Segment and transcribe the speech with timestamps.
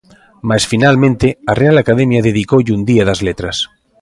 [0.47, 3.57] Mais finalmente a Real Academia dedicoulle un Día das Letras.